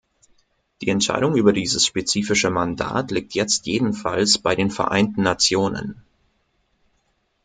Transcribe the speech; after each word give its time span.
Die 0.81 0.87
Entscheidung 0.89 1.35
über 1.35 1.53
dieses 1.53 1.85
spezifische 1.85 2.49
Mandat 2.49 3.11
liegt 3.11 3.35
jetzt 3.35 3.67
jedenfalls 3.67 4.39
bei 4.39 4.55
den 4.55 4.71
Vereinten 4.71 5.21
Nationen. 5.21 6.01